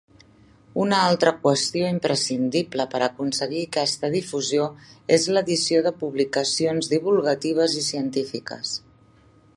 [0.83, 4.67] Una altra qüestió imprescindible per aconseguir aquesta difusió
[5.19, 8.77] és l'edició de publicacions divulgatives i científiques.